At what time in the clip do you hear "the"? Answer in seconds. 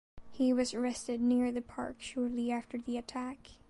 1.51-1.61, 2.79-2.97